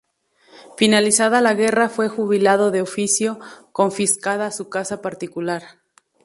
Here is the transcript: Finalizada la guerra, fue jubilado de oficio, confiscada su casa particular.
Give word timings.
Finalizada 0.77 1.41
la 1.41 1.53
guerra, 1.53 1.87
fue 1.87 2.07
jubilado 2.09 2.71
de 2.71 2.81
oficio, 2.81 3.39
confiscada 3.71 4.49
su 4.49 4.67
casa 4.67 4.99
particular. 4.99 5.61